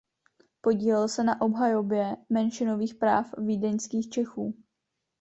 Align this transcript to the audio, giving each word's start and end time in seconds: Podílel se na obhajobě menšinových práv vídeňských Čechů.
Podílel 0.61 1.07
se 1.07 1.23
na 1.23 1.41
obhajobě 1.41 2.17
menšinových 2.29 2.95
práv 2.95 3.31
vídeňských 3.37 4.09
Čechů. 4.09 4.55